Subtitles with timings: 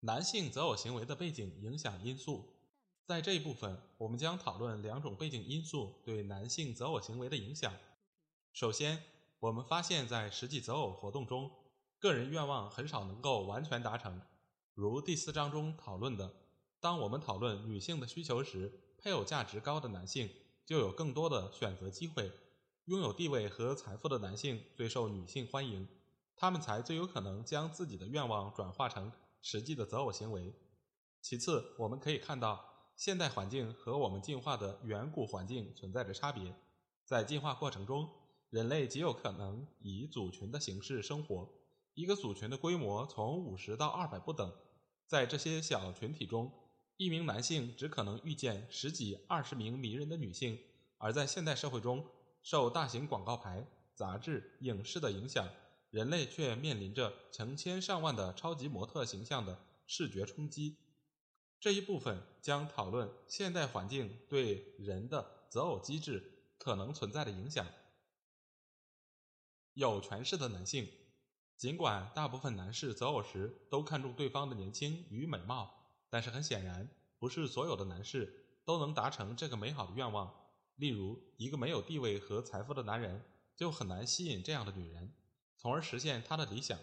[0.00, 2.54] 男性择偶行为的背景影响因素，
[3.04, 7.74] 在这一部分，我们将讨论两种背景因素对男性择偶行为的影响。
[8.52, 9.02] 首先，
[9.40, 11.50] 我们发现，在实际择偶活动中，
[11.98, 14.22] 个人愿望很少能够完全达成。
[14.72, 16.32] 如第四章中讨论的，
[16.78, 20.30] 当我们讨论女性的需求时，配偶价值高的男性
[20.64, 22.30] 就有更多的选择机会。
[22.84, 25.88] 拥有地位和财富的男性最受女性欢迎，
[26.36, 29.10] 他们才最有可能将自己的愿望转化成
[29.42, 30.54] 实际的择偶行为。
[31.20, 36.54] 其次，我们可以看到，现代环境和我们进化的远古环境存在着差别。
[37.04, 38.08] 在进化过程中，
[38.50, 41.50] 人类极有可能以组群的形式生活，
[41.94, 44.52] 一个组群的规模从五十到二百不等。
[45.06, 46.52] 在这些小群体中，
[46.96, 50.58] 一名男性只可能遇见十几、二十名迷人的女性，
[50.98, 52.06] 而在现代社会中，
[52.42, 55.48] 受大型广告牌、杂志、影视的影响，
[55.90, 60.76] 人类却面临着成千上万的超级模特形象的视觉冲击。
[61.60, 67.66] 这一部分将讨论现代环境对人的择偶机制可能存在的影响。
[69.72, 70.88] 有权势的男性，
[71.56, 75.72] 尽管大部分男士择偶时都看重对方的年轻与美貌，
[76.10, 76.88] 但是很显然，
[77.18, 80.32] 不是所有的男士都能达成这个美好的愿望。
[80.76, 83.24] 例如，一个没有地位和财富的男人
[83.56, 85.12] 就很难吸引这样的女人，
[85.58, 86.78] 从而实现他的理想。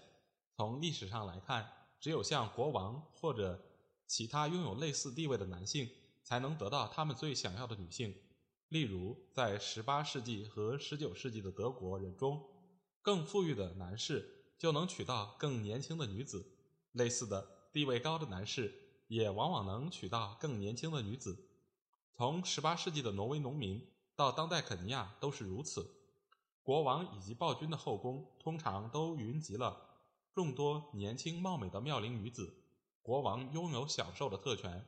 [0.56, 3.60] 从历史上来看，只有像国王或者
[4.06, 5.90] 其他拥有类似地位的男性
[6.24, 8.14] 才能得到他们最想要的女性。
[8.70, 12.44] 例如，在18世纪和19世纪的德国人中，
[13.02, 16.40] 更富裕的男士就能娶到更年轻的女子；
[16.92, 21.50] 类似的，地位高的男士也往往能娶到更年轻的女子。
[22.12, 25.86] 从18世纪的挪威农民到当代肯尼亚都是如此。
[26.66, 30.00] 国王以及暴君的后宫通常都云集了
[30.34, 32.56] 众多年轻貌美的妙龄女子。
[33.04, 34.84] 国王拥有享受的特权，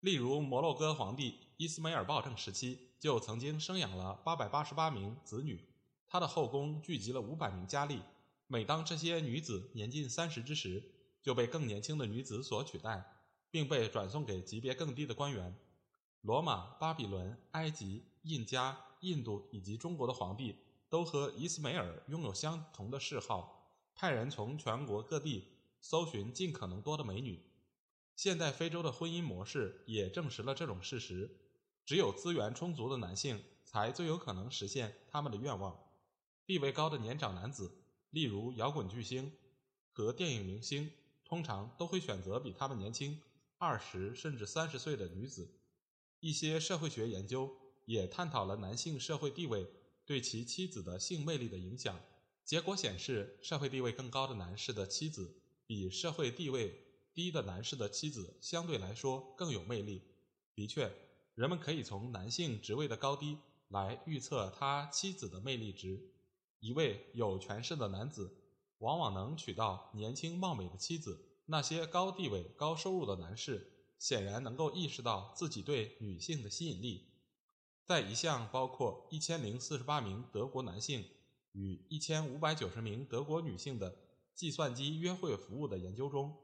[0.00, 5.66] 例如摩洛哥皇帝伊斯梅尔暴政时期就曾经生养了888名子女，
[6.06, 8.02] 他的后宫聚集了500名佳丽。
[8.46, 10.84] 每当这些女子年近三十之时，
[11.22, 15.56] 就被更年轻的女子所取代，并被转送给级别更低的官员。
[16.20, 20.58] 罗马、巴比伦、埃及、印加、印度以及中国的皇帝
[20.92, 25.48] 都和伊斯梅尔拥有相同的嗜好，派人从全国各地
[25.80, 27.42] 搜寻尽可能多的美女。
[28.14, 31.34] 现代非洲的婚姻模式也证实了这种事实：
[31.86, 35.82] 只有资源充足的男性才最有可能实现他们的愿望。
[36.44, 37.72] 地位高的年长男子，
[38.10, 39.32] 例如摇滚巨星
[39.92, 40.92] 和电影明星，
[41.24, 43.18] 通常都会选择比他们年轻
[43.56, 45.58] 二十甚至三十岁的女子。
[46.20, 47.50] 一些社会学研究
[47.86, 49.66] 也探讨了男性社会地位
[50.04, 52.00] 对其妻子的性魅力的影响。
[52.44, 55.36] 结果显示，社会地位更高的男士的妻子
[55.66, 56.74] 比社会地位
[57.14, 60.02] 低的男士的妻子相对来说更有魅力。
[60.54, 60.92] 的确，
[61.34, 66.12] 人们可以从男性职位的高低来预测他妻子的魅力值。
[66.60, 68.36] 一位有权势的男子
[68.78, 71.28] 往往能娶到年轻貌美的妻子。
[71.46, 73.68] 那些高地位、高收入的男士。
[73.98, 77.11] 显然能够意识到自己对女性的吸引力。
[77.84, 81.04] 在一项包括一千零四十八名德国男性
[81.52, 83.96] 与一千五百九十名德国女性的
[84.34, 86.36] 计算机约会服务的研究中，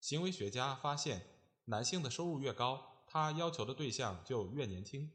[0.00, 1.22] 行为学家发现，
[1.64, 5.10] 男性的收入越高，他要求的对象就越年轻。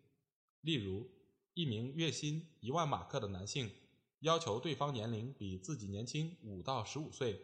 [0.62, 1.10] 例如，
[1.54, 3.72] 一名月薪一万马克的男性
[4.20, 7.40] 要求对方年龄比自己年轻五到十五岁，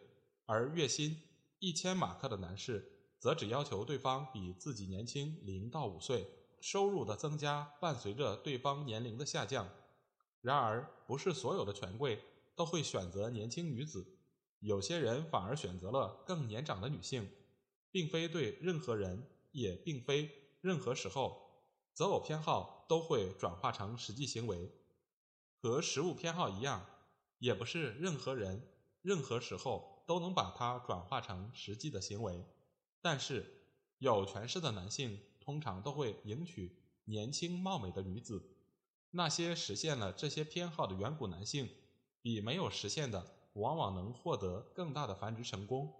[0.46, 1.20] 而月薪
[1.58, 2.94] 一千马克的男士。
[3.20, 6.24] 则只要求对方比自己年轻零到五岁，
[6.60, 9.68] 收入的增加伴随着对方年龄的下降。
[10.40, 12.22] 然而，不是所有的权贵
[12.54, 14.18] 都会选择年轻女子，
[14.60, 17.28] 有些人反而选择了更年长的女性，
[17.90, 24.70] 并非对任何人，也并非任何时候，择偶偏好都会转化成实际行为。
[25.60, 26.86] 和食物偏好一样，
[27.38, 28.68] 也不是任何人、
[29.02, 32.44] 任何时候都能把它转化成实际的行为。
[33.00, 33.64] 但是，
[33.98, 35.18] 有权势的男性
[35.48, 38.50] 通常都会迎娶年轻貌美的女子。
[39.12, 41.70] 那些实现了这些偏好的远古男性，
[42.20, 45.90] 比没有实现的往往能获得更大的繁殖成功。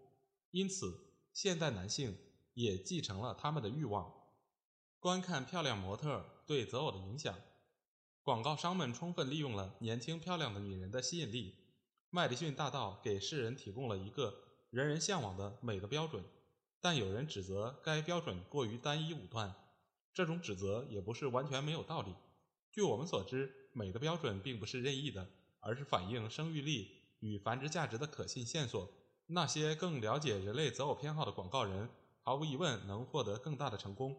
[0.51, 2.15] 因此，现代男性
[2.53, 4.13] 也继承了他们的欲望。
[5.01, 7.35] 观看漂亮模特对择偶的影响，
[8.23, 11.55] 广告商们充分利用了年轻漂亮的女人的吸引力。
[12.11, 14.35] 麦迪逊大道给世人提供了一个
[14.69, 16.23] 人人向往的美的标准，
[16.81, 19.55] 但有人指责该标准过于单一武断。
[20.15, 22.15] 这种指责也不是完全没有道理。
[22.73, 25.31] 据我们所知，美的标准并不是任意的，
[25.61, 26.91] 而是反映生育力
[27.21, 28.91] 与繁殖价值的可信线索。
[29.27, 31.89] 那些更了解人类择偶偏好的广告人，
[32.23, 34.17] 毫无疑问能获得更大的成功。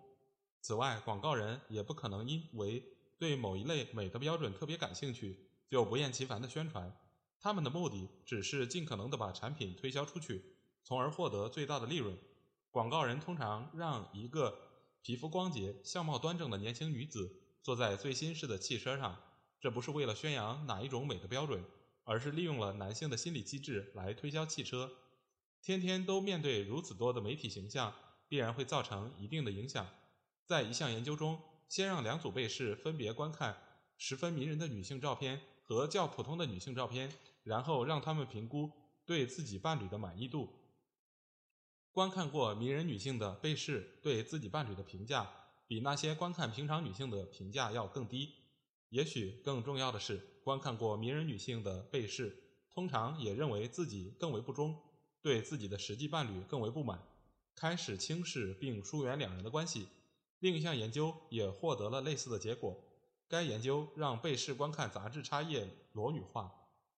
[0.61, 2.83] 此外，广告人也不可能因为
[3.17, 6.95] 对某一类美的标准特别感兴趣，就不厌其烦地宣传。
[7.39, 12.17] 他们的目的只是尽可能地把产品推销出去，从而获得最大的利润。
[12.71, 14.57] 广告人通常让一个
[15.01, 19.19] 皮肤光洁、相貌端正的年轻女子坐在最新式的汽车上，
[19.59, 21.63] 这不是为了宣扬哪一种美的标准，
[22.03, 24.91] 而是利用了男性的心理机制来推销汽车。
[25.61, 27.93] 天天都面对如此多的媒体形象，
[28.27, 29.87] 必然会造成一定的影响。
[30.45, 33.57] 在一项研究中，先让两组被试分别观看
[33.97, 37.11] 十分迷人的女性照片和较普通的女性照片，
[37.43, 38.71] 然后让他们评估
[39.05, 40.58] 对自己伴侣的满意度。
[41.91, 45.29] 观看过迷人女性的被试对自己伴侣的评价，
[45.67, 48.35] 比那些观看平常女性的评价要更低。
[48.89, 52.43] 也许更重要的是，观看过迷人女性的被试
[52.73, 54.79] 通常也认为自己更为不忠，
[55.21, 57.03] 对自己的实际伴侣更为不满，
[57.55, 59.87] 开始轻视并疏远两人的关系。
[60.39, 62.77] 另一项研究也获得了类似的结果。
[63.27, 66.51] 该研究让被试观看杂志插页裸女化，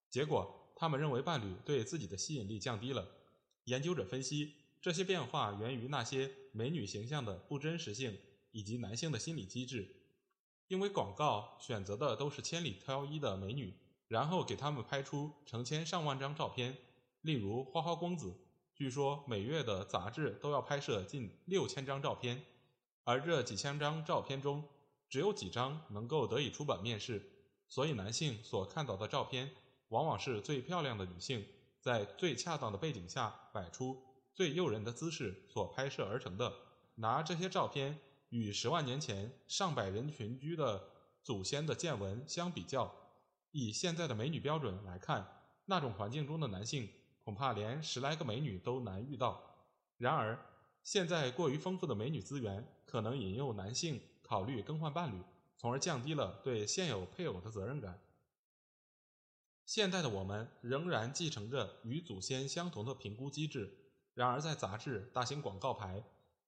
[0.10, 3.06] 结果他们认为伴侣对自己的吸引力降低了。
[3.66, 8.18] 研究者分析，这些变化源于那些美女形象的不真实性
[8.52, 9.96] 以及男性的心理机制。
[10.68, 13.74] 因为广告选择的都是千里挑一的美女，
[14.08, 16.76] 然后给他们拍出成千上万张照片。
[17.22, 18.34] 例如花花公子，
[18.74, 22.42] 据说每月的杂志都要拍摄近六千张照片。
[23.04, 24.64] 而这几千张照片中，
[25.10, 27.22] 只有几张能够得以出版面世，
[27.68, 29.52] 所以男性所看到的照片，
[29.90, 31.46] 往往是最漂亮的女性
[31.82, 34.02] 在最恰当的背景下摆出
[34.34, 36.54] 最诱人的姿势所拍摄而成的。
[36.96, 38.00] 拿这些照片
[38.30, 40.90] 与十万年前上百人群居的
[41.24, 42.94] 祖先的见闻相比较，
[43.52, 45.28] 以现在的美女标准来看，
[45.66, 46.90] 那种环境中的男性
[47.24, 49.42] 恐怕连十来个美女都难遇到。
[49.98, 50.40] 然而，
[50.84, 55.22] 现在过于丰富的美女资源，可能引诱男性考虑更换伴侣，
[55.58, 58.00] 从而降低了对现有配偶的责任感。
[59.66, 63.81] 现代的我们仍然继承着与祖先相同的评估机制，
[64.14, 66.04] 然而在杂志、大型广告牌、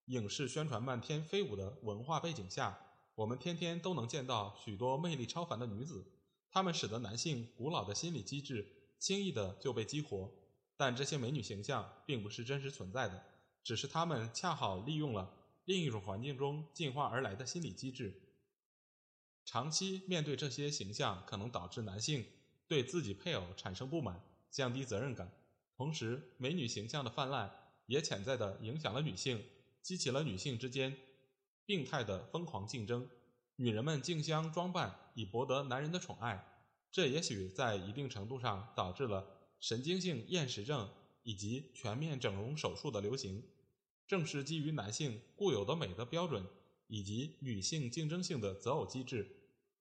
[0.06, 2.78] 影视宣传漫天飞舞的文化背景下，
[3.16, 6.06] 我们天天都能见到许多魅力超凡的女子，
[6.52, 10.32] 她们使得男性古老的心理机制轻易的就被激活。
[10.76, 13.24] 但这些美女形象并不是真实存在的。
[13.64, 15.32] 只是她们恰好利用了
[15.64, 18.22] 另一种环境中进化而来的心理机制。
[19.46, 22.26] 长期面对这些形象，可能导致男性
[22.68, 25.32] 对自己配偶产生不满，降低责任感。
[25.76, 27.52] 同时，美女形象的泛滥
[27.88, 29.44] 也潜在的影响了女性，
[29.82, 30.96] 激起了女性之间
[31.66, 33.10] 病态的疯狂竞争。
[33.56, 36.44] 女人们竞相装扮以博得男人的宠爱，
[36.92, 39.26] 这也许在一定程度上导致了
[39.60, 40.90] 神经性厌食症
[41.22, 43.44] 以及全面整容手术的流行。
[44.06, 46.46] 正是基于男性固有的美的标准，
[46.88, 49.28] 以及女性竞争性的择偶机制，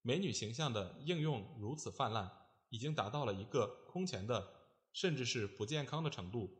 [0.00, 2.31] 美女形象的应用如此泛滥，
[2.69, 4.62] 已经达到了一个空前的，
[4.93, 6.51] 甚至是不健康的程度。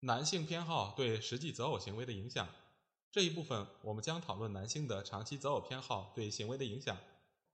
[0.00, 2.48] 男性偏好对实际择偶行为的影响，
[3.10, 6.96] 这一部分我们将讨论男性的长期择偶偏好对行为的影响。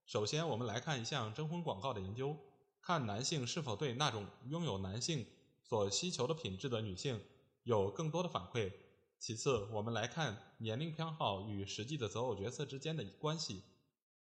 [0.04, 2.36] 首先，我们来看一项征婚广告的研究，
[2.82, 5.24] 看男性是否对那种拥有男性
[5.62, 7.22] 所需求的品质的女性
[7.62, 8.70] 有更多的反馈。
[9.18, 13.62] 其次，我们来看年龄偏好与实际的择偶角色之间的关系。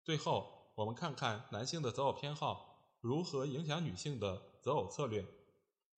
[0.04, 5.24] 最后，我们看看男性的择偶偏好如何影响女性的择偶策略。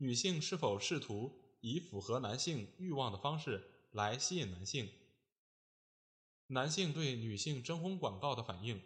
[0.03, 4.91] 女性是否试图以符合男性欲望的方式来吸引男性？
[6.49, 8.83] 男性对女性征婚广告的反应。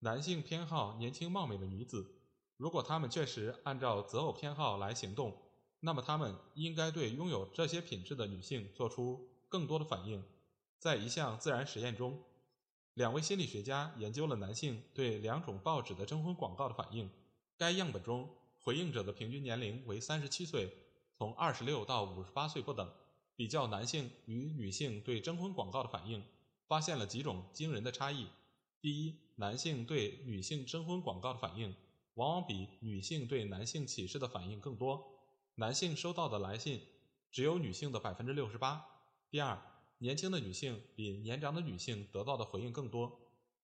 [0.00, 2.16] 男性偏好年轻貌美的女子。
[2.56, 5.40] 如果他们确实按照择偶偏好来行动，
[5.78, 9.30] 那么他们应该对拥有这些品质的女性做出。
[9.48, 10.24] 更多的反应，
[10.80, 12.24] 在一项自然实验中，
[12.94, 17.08] 两位心理学家研究了男性对两种报纸的征婚广告的反应。
[17.56, 18.28] 该样本中，
[18.62, 20.70] 回应者的平均年龄为三十七岁，
[21.16, 22.90] 从二十六到五十八岁不等。
[23.36, 26.22] 比较男性与女性对征婚广告的反应，
[26.68, 28.26] 发现了几种惊人的差异。
[28.80, 31.74] 第一，男性对女性征婚广告的反应，
[32.14, 35.20] 往往比女性对男性启事的反应更多。
[35.54, 36.80] 男性收到的来信。
[37.32, 38.84] 只有女性的百分之六十八。
[39.30, 39.56] 第二，
[39.98, 43.20] 年轻的女性比年长的女性得到的回应更多。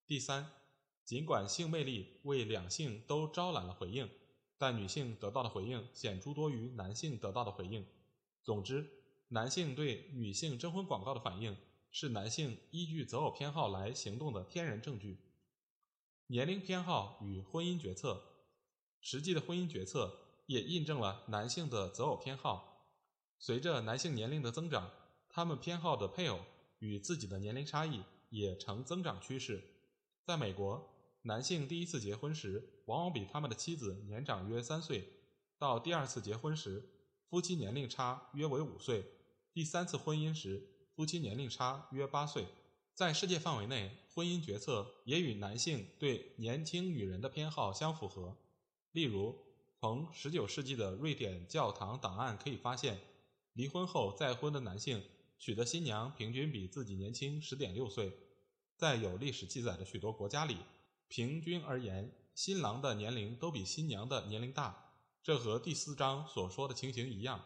[0.06, 0.52] 第三，
[1.04, 4.08] 尽管性魅力为两性都招揽了回应，
[4.58, 7.86] 但女性得到的回应显著多于男性得到的回应。
[8.42, 8.88] 总之，
[9.28, 11.56] 男性对女性征婚广告的反应
[11.90, 15.18] 是男性依据择偶偏好来行动的天然证据。
[16.28, 18.22] 年龄偏好与婚姻决策，
[19.00, 22.88] 实际的婚姻决策也印证了男性的择偶偏好。
[23.38, 24.90] 随着男性年龄的增长，
[25.28, 26.40] 他们偏好的配偶
[26.78, 29.62] 与自己的年龄差异也呈增长趋势。
[30.24, 30.88] 在美国，
[31.22, 35.04] 男性第一次结婚时往往比他们的妻子年长约三岁，
[35.58, 36.90] 到第二次结婚时。
[37.28, 39.04] 夫妻年龄差约为五岁，
[39.52, 40.62] 第三次婚姻时
[40.94, 42.46] 夫妻年龄差约八岁。
[42.94, 48.36] 在世界范围内，婚姻决策也与男性对年轻女人的偏好相符合。
[48.92, 49.36] 例如，
[49.80, 53.00] 从十九世纪的瑞典教堂档案可以发现，
[53.54, 55.02] 离婚后再婚的男性
[55.36, 58.12] 娶的新娘平均比自己年轻十点六岁。
[58.76, 60.58] 在有历史记载的许多国家里，
[61.08, 64.92] 平均而言，新郎的年龄都比新娘的年龄大。
[65.22, 67.42] 这和第四章所说的情形一样，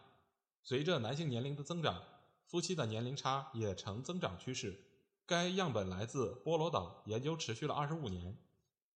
[0.64, 2.02] 随着男性年龄的增长，
[2.44, 4.84] 夫妻的年龄差也呈增长趋势。
[5.24, 8.36] 该样本来自波罗岛，研究持续了二十五年。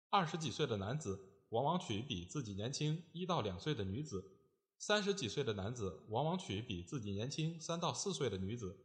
[0.09, 1.19] 二十几岁的男子
[1.49, 4.31] 往往娶比自己年轻一到两岁的女子，
[4.77, 8.77] 三十几岁的男子往往娶比自己年轻三到四岁的女子。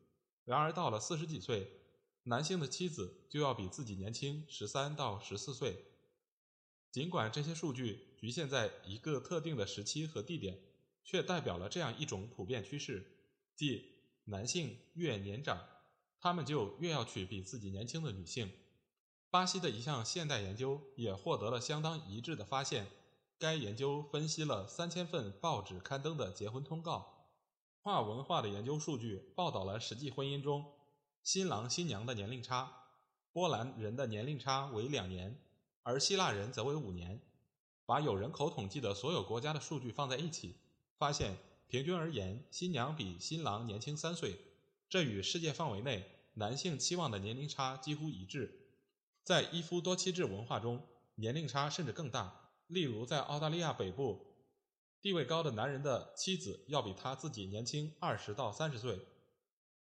[0.45, 1.71] 然而到了四十几岁，
[2.25, 5.85] 男性的妻子就要比自己年轻十三到十四岁。
[6.97, 10.59] 尽管这些数据局限在一个特定的时期和地点，
[11.05, 13.07] 却代表了这样一种普遍趋势：
[13.55, 15.62] 即男性越年长，
[16.19, 18.50] 他们就越要娶比自己年轻的女性。
[19.29, 22.87] 巴西的一项现代研究也获得了相当一致的发现。
[23.38, 27.26] 该研究分析了三千份报纸刊登的结婚通告，
[27.83, 30.73] 跨文化的研究数据报道了实际婚姻中
[31.23, 32.85] 新郎新娘的年龄差。
[33.35, 35.38] 波兰人的年龄差为两年。
[35.87, 37.21] 而希腊人则为五年。
[37.85, 40.57] 把有人口统计的所有国家的数据放在一起，
[40.99, 41.37] 发现
[41.69, 44.37] 平均而言，新娘比新郎年轻三岁。
[44.88, 48.73] 这与世界范围内男性期望的年龄差几乎一致。
[49.23, 52.50] 在一夫多妻制文化中，年龄差甚至更大。
[52.66, 54.26] 例如，在澳大利亚北部，
[55.00, 58.99] 地位高的男人的妻子要比他自己年轻二十到三十岁。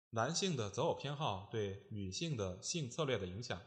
[0.09, 3.61] 男性的择偶偏好对女性的性策略的影响。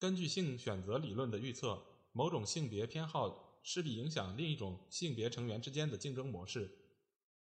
[0.00, 1.78] 根据性选择理论的预测，
[2.12, 6.70] 某种性别偏好势必影响另一种性别成员之间的竞争模式。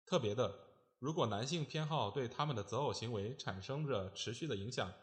[0.06, 0.54] 特别的，
[1.00, 4.94] 如果男性偏好对他们的择偶行为产生着持续的影响，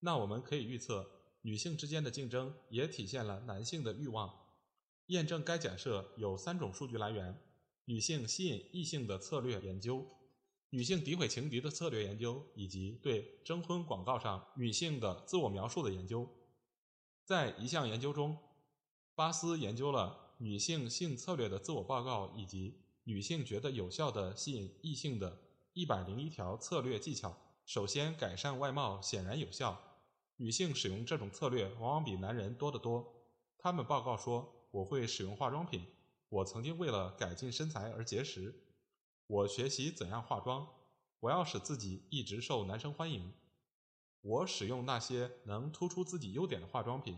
[0.00, 1.08] 那我们可以预测，
[1.42, 4.28] 女性之间的竞争也体现了男性的欲望。
[5.06, 7.40] 验证该假设有三种数据来源：
[7.84, 10.04] 女性吸引异性的策略研究、
[10.70, 16.28] 女性诋毁情敌的策略研究，以及对征婚广告上女性的自我描述的研究。
[17.26, 18.38] 在一项研究中，
[19.16, 25.36] 巴斯研究了女性性策略的自我报告以及女性觉得有效的吸引异性的
[25.72, 27.36] 一百零一条策略技巧。
[27.64, 29.76] 首先，改善外貌显然有效。
[30.36, 33.12] 女性使用这种策略往往比男人多得多。
[33.58, 35.84] 他们报告说：“我会使用化妆品。
[36.28, 38.54] 我曾经为了改进身材而节食。
[39.26, 40.64] 我学习怎样化妆。
[41.18, 43.32] 我要使自己一直受男生欢迎。”
[44.26, 47.16] 我使用那些能突出自己优点的化妆品，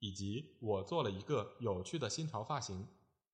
[0.00, 2.88] 以及我做了一个有趣的新潮发型。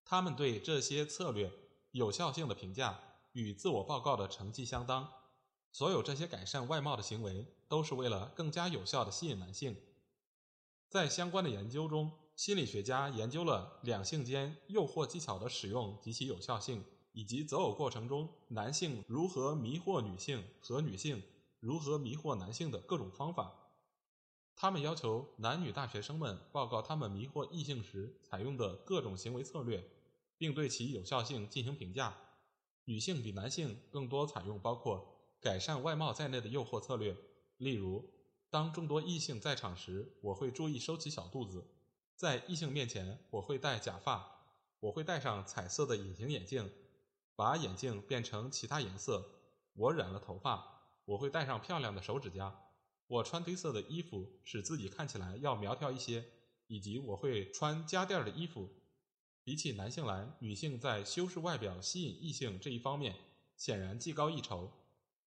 [0.05, 1.51] 他们对这些策略
[1.91, 2.99] 有效性的评价
[3.31, 5.11] 与自我报告的成绩相当。
[5.71, 9.75] 所有这些改善外貌的行为都是为了更加有效的吸引男性。
[10.87, 16.83] 在相关的研究中，心理学家研究了两性间诱惑技巧的使用及其有效性，
[17.13, 21.23] 以及择偶过程中男性如何迷惑女性和女性。
[21.59, 23.53] 如何迷惑男性的各种方法。
[24.55, 29.87] 他们要求男女大学生们报告他们迷惑异性时采用的各种行为策略，
[30.37, 32.17] 并对其有效性进行评价。
[32.85, 37.15] 女性比男性更多采用包括改善外貌在内的诱惑策略，
[37.57, 38.09] 例如，
[38.49, 41.59] 当众多异性在场时，我会注意收起小肚子；
[42.15, 44.47] 在异性面前，我会戴假发；
[44.79, 46.71] 我会戴上彩色的隐形眼镜，
[47.35, 49.21] 把眼镜变成其他颜色；
[49.75, 50.76] 我染了头发。
[51.07, 52.53] 我会戴上漂亮的手指甲，
[53.07, 56.25] 我穿黑色的衣服，使自己看起来要苗条一些，
[56.67, 58.69] 以及我会穿加垫的衣服。
[59.41, 63.15] 比起男性来，女性在修饰外表、吸引异性这一方面
[63.55, 64.69] 显然技高一筹。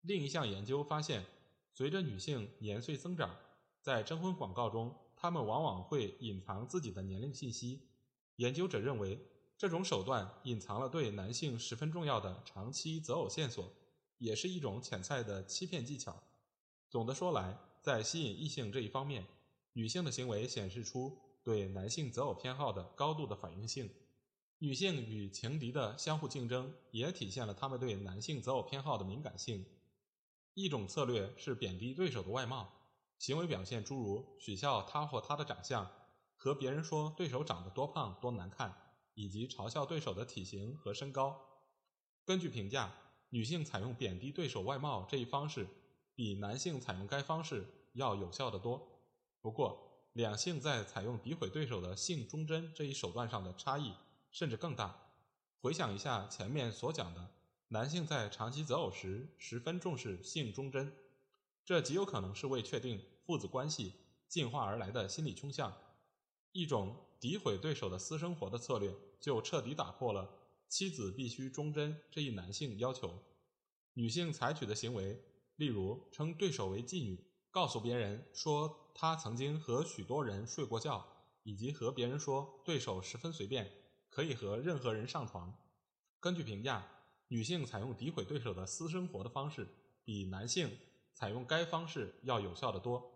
[0.02, 1.26] 另一项研究发现，
[1.74, 3.36] 随着女性年岁增长，
[3.82, 7.90] 在征婚广告中，她们往往会隐藏自己的年龄信息。
[8.36, 9.20] 研究者认为，
[9.58, 13.74] 这种手段隐藏了对男性十分重要的长期择偶线索。
[14.24, 16.24] 也是一种潜在的欺骗技巧。
[16.90, 19.26] 总的说来，在吸引异性这一方面，
[19.74, 23.90] 女性的行为显示出对男性择偶偏好的高度的反应性。
[24.60, 29.66] 女性与情敌的相互竞争，也体现了她们对男性择偶偏好的敏感性。
[30.54, 32.72] 一种策略是贬低对手的外貌，
[33.20, 35.92] 行为表现诸如取笑他或她的长相，
[36.38, 38.74] 和别人说对手长得多胖多难看，
[39.16, 41.42] 以及嘲笑对手的体型和身高。
[42.24, 42.96] 根据评价，
[43.34, 45.66] 女性采用贬低对手外貌这一方式，
[46.14, 48.80] 比男性采用该方式要有效得多。
[49.42, 53.92] 不过，两性在采用诋毁对手的性忠贞这一手段上的差异
[54.30, 54.96] 甚至更大。
[55.60, 57.28] 回想一下前面所讲的。
[57.70, 60.96] 男性在长期择偶时十分重视性忠贞，
[61.66, 63.94] 这极有可能是为确定父子关系
[64.28, 65.74] 进化而来的心理倾向。
[66.52, 70.30] 一种诋毁对手的私生活的策略，就彻底打破了
[70.68, 73.24] 妻子必须忠贞这一男性要求。
[73.94, 75.24] 女性采取的行为，
[75.56, 81.06] 例如称对手为妓女，告诉别人说她曾经和许多人睡过觉，
[81.44, 83.72] 以及和别人说对手十分随便，
[84.10, 85.58] 可以和任何人上床。
[86.20, 86.90] 根据评价。
[87.30, 89.68] 女性采用诋毁对手的私生活的方式，
[90.04, 90.70] 比男性
[91.16, 93.12] 采用该方式要有效得多。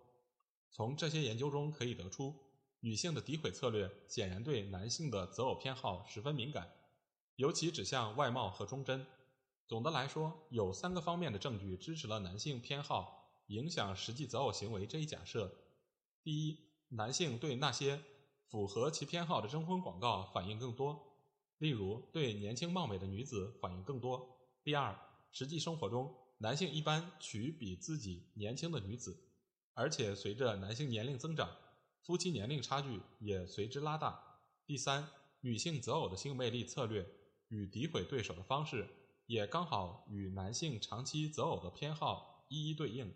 [0.72, 2.34] 从这些研究中可以得出，
[2.80, 6.68] 女性的诋毁策略显然对男性的择偶偏好十分敏感，
[7.38, 9.06] 尤其指向外貌和忠贞。
[9.68, 15.54] 总的来说，有三个方面的证据支持了男性偏好影响实际择偶行为这一假设。
[16.24, 16.58] 第一，
[16.90, 18.02] 男性对那些
[18.48, 21.16] 符合其偏好的征婚广告反应更多。
[21.60, 24.38] 例如，对年轻貌美的女子反应更多。
[24.64, 24.98] 第二，
[25.32, 29.16] 实际生活中，男性一般娶比自己年轻的女子，
[29.76, 31.56] 而且随着男性年龄增长，
[32.02, 34.40] 夫妻年龄差距也随之拉大。
[34.66, 35.08] 第三，
[35.42, 37.08] 女性择偶的性魅力策略
[37.50, 38.88] 与诋毁对手的方式，
[39.26, 43.14] 也刚好与男性长期择偶的偏好一一对应。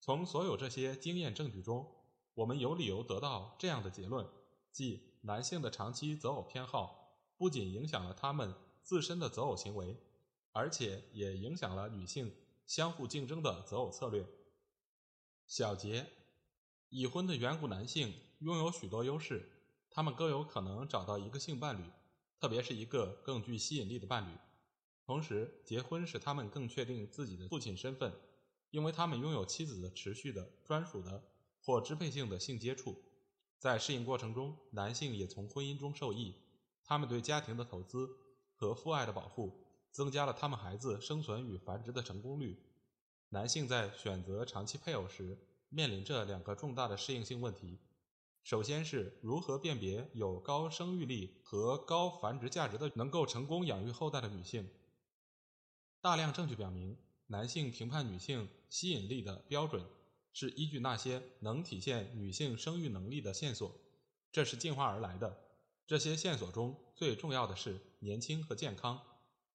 [0.00, 1.86] 从所有这些经验证据中，
[2.34, 4.26] 我们有理由得到这样的结论：
[4.70, 7.00] 即男性的长期择偶偏好。
[7.38, 9.96] 不仅影响了他们自身的择偶行为，
[10.52, 12.32] 而且也影响了女性
[12.68, 14.24] 相互竞争的择偶策略。
[15.48, 16.06] 小结：
[16.88, 19.50] 已婚的远古男性拥有许多优势，
[19.90, 21.90] 他们更有可能找到一个性伴侣，
[22.42, 24.36] 特别是一个更具吸引力的伴侣。
[25.06, 28.12] 同时，结婚使他们更确定自己的父亲身份，
[28.70, 31.22] 因为他们拥有妻子的持续的、专属的
[31.60, 33.00] 或支配性的性接触。
[33.60, 36.34] 在适应过程中，男性也从婚姻中受益。
[36.82, 38.10] 他们对家庭的投资
[38.56, 42.60] 和父爱的保护，增加了他们孩子生存与繁殖的成功率。
[43.28, 47.78] 男性在选择长期配偶时，面临着两个重大的适应性问题：
[48.42, 54.68] 首先是如何辨别有高生育力和高繁殖价值的能够成功养育后代的女性。
[56.00, 56.96] 大量证据表明，
[57.28, 59.86] 男性评判女性吸引力的标准
[60.32, 63.72] 是依据那些能体现女性生育能力的线索，
[64.32, 65.38] 这是进化而来的。
[65.86, 69.00] 这些线索中最重要的是年轻和健康，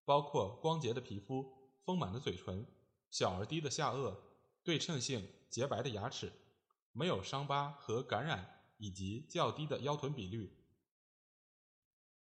[0.05, 2.65] 包括光洁的皮肤、丰满的嘴唇、
[3.11, 4.15] 小而低的下颚、
[4.63, 6.31] 对称性、洁白的牙齿、
[6.93, 10.55] 没有伤疤和感染，以及较低的腰臀比率。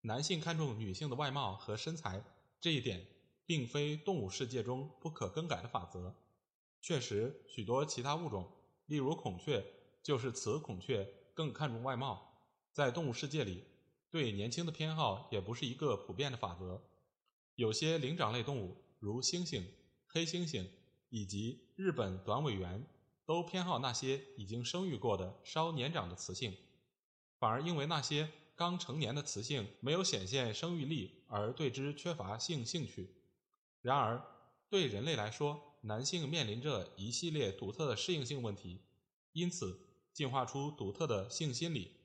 [0.01, 2.24] 男性看重女性的外貌和身材，
[2.61, 3.07] 这一点
[3.44, 6.14] 并非动物世界中不可更改的法则。
[6.81, 8.51] 确实，许多其他物种，
[8.87, 9.64] 例如孔雀，
[10.03, 12.40] 就是雌孔雀更看重外貌。
[12.72, 13.64] 在动物世界里。
[14.11, 16.83] 对年轻的偏好也不是一个普遍的法则。
[17.57, 19.62] 有些灵长类动物，如猩猩、
[20.07, 20.66] 黑猩猩
[21.11, 22.87] 以及日本短尾猿，
[23.29, 26.57] 都偏好那些已经生育过的稍年长的雌性，
[27.38, 33.14] 反而因为那些刚成年的雌性没有显现生育力而对之缺乏性兴趣。
[33.83, 34.25] 然而，
[34.71, 38.81] 对人类来说，男性面临着一系列独特的适应性问题，
[39.35, 39.79] 因此
[40.14, 41.99] 进化出独特的性心理。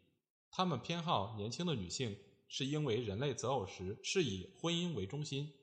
[0.51, 2.17] 他们偏好年轻的女性，
[2.49, 5.53] 是因为人类择偶时是以婚姻为中心，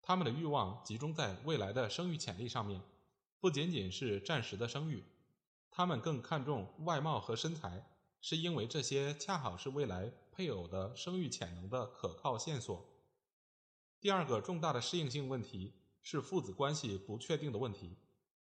[0.00, 2.80] 他们的欲望集中在未来的生育潜力上面，
[3.40, 5.04] 不仅仅是暂时的生育。
[5.70, 7.88] 他们更看重外貌和身材，
[8.20, 12.84] 是因为这些恰好是未来配偶的生育潜能的可靠线索。
[14.00, 17.96] 第二个重大的适应性问题是父子关系不确定的问题。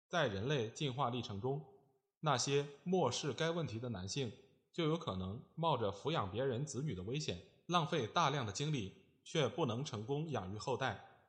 [0.07, 1.65] 在人类进化历程中，
[2.19, 4.31] 那些漠视该问题的男性。
[4.73, 11.19] 就有可能冒着抚养别人子女的危险，浪费大量的精力，却不能成功养育后代。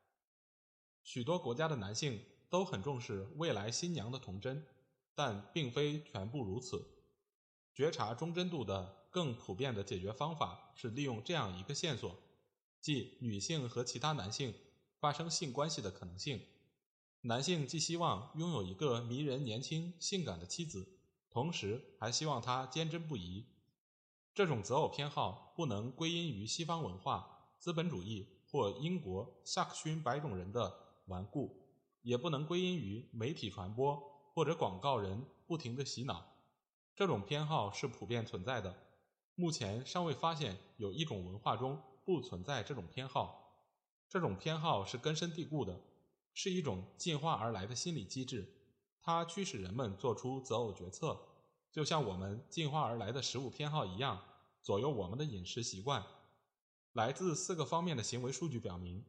[1.02, 4.66] 许多国家的男性都很重视未来新娘的童真，
[5.14, 6.86] 但并非全部如此。
[7.72, 12.14] 觉察忠贞度的更普遍的解决方法是利用这样一个线索，
[12.78, 14.52] 即女性和其他男性
[15.00, 16.42] 发生性关系的可能性。
[17.22, 20.86] 男性既希望拥有一个迷人、年轻、性感的妻子，
[21.30, 23.46] 同时还希望她坚贞不移。
[24.34, 30.74] 这种择偶偏好不能归因于西方文化、资本主义或英国萨克逊白种人的
[31.06, 31.61] 顽固，
[32.02, 34.00] 也不能归因于媒体传播
[34.34, 36.24] 或者广告人不停的洗脑。
[36.94, 38.76] 这种偏好是普遍存在的。
[39.34, 43.38] 目前尚未发现有一种文化中不存在这种偏好。
[44.08, 45.80] 这种偏好是根深蒂固的，
[46.34, 48.46] 是一种进化而来的心理机制，
[49.00, 51.18] 它驱使人们做出择偶决策，
[51.70, 54.22] 就像我们进化而来的食物偏好一样，
[54.60, 56.04] 左右我们的饮食习惯。
[56.92, 59.02] 来自四个方面的行为数据表明，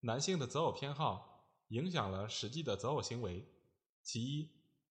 [0.00, 1.29] 男性的择偶偏好
[1.70, 3.44] 影响了实际的择偶行为。
[4.02, 4.48] 其一，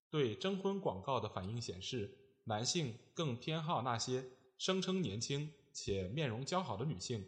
[0.09, 4.25] 对征婚广告的反应显示，男性更偏好那些。
[4.57, 7.25] 声称年轻且面容姣好的女性。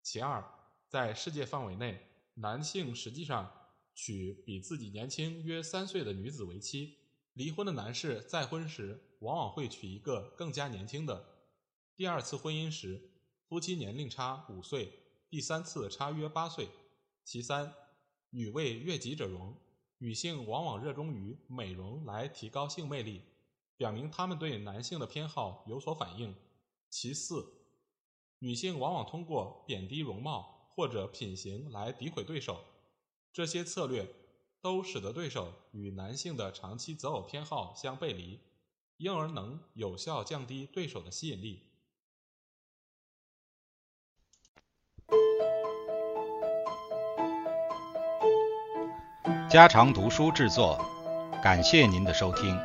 [0.00, 0.42] 其二，
[0.88, 2.00] 在世界范围内，
[2.34, 3.52] 男性实际上
[3.94, 6.96] 娶比自己年轻约三岁的女子为妻。
[7.34, 11.34] 离婚的男士再婚时，往往会娶一个更加年轻的。
[11.96, 13.10] 第二次婚姻时，
[13.46, 14.86] 夫妻年龄差五岁；
[15.28, 16.68] 第三次差约八岁。
[17.24, 17.74] 其三，
[18.36, 19.56] 女为悦己者容，
[19.98, 23.22] 女性往往热衷于美容来提高性魅力，
[23.76, 26.34] 表明她们对男性的偏好有所反应。
[26.90, 27.46] 其四，
[28.40, 32.64] 女性往往通过贬低容貌或者品行来诋毁对手，
[33.32, 34.12] 这些策略
[34.60, 38.40] 都使得对手与男性的长期择偶偏好相背离，
[38.96, 41.62] 因而能有效降低对手的吸引力。
[49.54, 50.84] 家常读书制作，
[51.40, 52.58] 感谢您的收听。